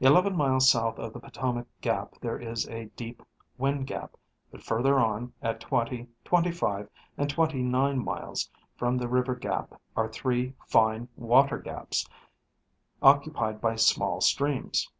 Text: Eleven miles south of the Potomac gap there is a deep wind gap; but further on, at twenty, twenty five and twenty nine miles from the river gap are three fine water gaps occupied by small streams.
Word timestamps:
Eleven 0.00 0.34
miles 0.36 0.68
south 0.68 0.98
of 0.98 1.12
the 1.12 1.20
Potomac 1.20 1.68
gap 1.80 2.14
there 2.20 2.36
is 2.36 2.66
a 2.68 2.86
deep 2.96 3.22
wind 3.56 3.86
gap; 3.86 4.16
but 4.50 4.64
further 4.64 4.98
on, 4.98 5.32
at 5.42 5.60
twenty, 5.60 6.08
twenty 6.24 6.50
five 6.50 6.88
and 7.16 7.30
twenty 7.30 7.62
nine 7.62 8.02
miles 8.04 8.50
from 8.74 8.98
the 8.98 9.06
river 9.06 9.36
gap 9.36 9.80
are 9.94 10.08
three 10.08 10.54
fine 10.66 11.06
water 11.14 11.58
gaps 11.58 12.04
occupied 13.00 13.60
by 13.60 13.76
small 13.76 14.20
streams. 14.20 14.90